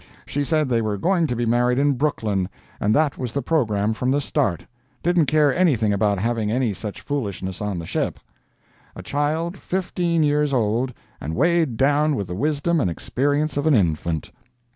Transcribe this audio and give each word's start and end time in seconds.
She 0.25 0.43
said 0.43 0.67
they 0.67 0.81
were 0.81 0.97
going 0.97 1.27
to 1.27 1.35
be 1.35 1.45
married 1.45 1.77
in 1.77 1.93
Brooklyn, 1.93 2.49
and 2.79 2.95
that 2.95 3.19
was 3.19 3.33
the 3.33 3.43
programme 3.43 3.93
from 3.93 4.09
the 4.09 4.19
start; 4.19 4.65
didn't 5.03 5.27
care 5.27 5.53
anything 5.55 5.93
about 5.93 6.17
having 6.17 6.49
any 6.51 6.73
such 6.73 7.01
foolishness 7.01 7.61
on 7.61 7.77
the 7.77 7.85
ship! 7.85 8.19
A 8.95 9.03
child 9.03 9.57
fifteen 9.59 10.23
years 10.23 10.53
old, 10.53 10.91
and 11.21 11.35
weighted 11.35 11.77
down 11.77 12.15
with 12.15 12.25
the 12.25 12.33
wisdom 12.35 12.79
and 12.81 12.89
experience 12.89 13.57
of 13.57 13.67
an 13.67 13.75
infant! 13.75 14.31